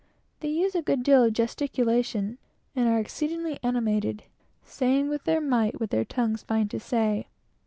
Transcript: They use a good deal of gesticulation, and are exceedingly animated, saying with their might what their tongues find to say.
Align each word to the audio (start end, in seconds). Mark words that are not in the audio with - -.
They 0.39 0.47
use 0.47 0.73
a 0.73 0.81
good 0.81 1.03
deal 1.03 1.23
of 1.25 1.33
gesticulation, 1.33 2.39
and 2.75 2.87
are 2.89 2.97
exceedingly 2.97 3.59
animated, 3.61 4.23
saying 4.63 5.09
with 5.09 5.25
their 5.25 5.39
might 5.41 5.79
what 5.79 5.91
their 5.91 6.05
tongues 6.05 6.41
find 6.41 6.71
to 6.71 6.79
say. 6.79 7.27